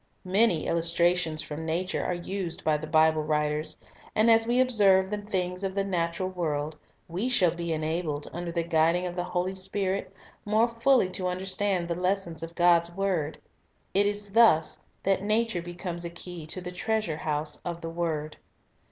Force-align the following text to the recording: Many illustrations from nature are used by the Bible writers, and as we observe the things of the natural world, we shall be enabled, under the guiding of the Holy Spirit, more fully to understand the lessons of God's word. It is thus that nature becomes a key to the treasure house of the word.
Many 0.25 0.65
illustrations 0.65 1.43
from 1.43 1.63
nature 1.63 2.03
are 2.03 2.15
used 2.15 2.63
by 2.63 2.75
the 2.75 2.87
Bible 2.87 3.21
writers, 3.21 3.79
and 4.15 4.31
as 4.31 4.47
we 4.47 4.59
observe 4.59 5.11
the 5.11 5.19
things 5.21 5.63
of 5.63 5.75
the 5.75 5.83
natural 5.83 6.27
world, 6.27 6.75
we 7.07 7.29
shall 7.29 7.51
be 7.51 7.71
enabled, 7.71 8.27
under 8.33 8.51
the 8.51 8.63
guiding 8.63 9.05
of 9.05 9.15
the 9.15 9.23
Holy 9.25 9.53
Spirit, 9.53 10.11
more 10.43 10.67
fully 10.67 11.07
to 11.09 11.27
understand 11.27 11.87
the 11.87 11.93
lessons 11.93 12.41
of 12.41 12.55
God's 12.55 12.91
word. 12.91 13.37
It 13.93 14.07
is 14.07 14.31
thus 14.31 14.79
that 15.03 15.21
nature 15.21 15.61
becomes 15.61 16.03
a 16.03 16.09
key 16.09 16.47
to 16.47 16.61
the 16.61 16.71
treasure 16.71 17.17
house 17.17 17.61
of 17.63 17.81
the 17.81 17.89
word. 17.91 18.37